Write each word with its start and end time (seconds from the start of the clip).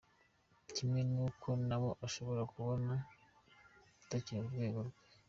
Kimwe 0.73 0.99
nuko 1.11 1.47
nawe 1.67 1.89
ashobora 2.05 2.41
kubona 2.53 2.93
utakiri 4.01 4.39
ku 4.43 4.49
rwego 4.55 4.79
rwe. 4.87 4.97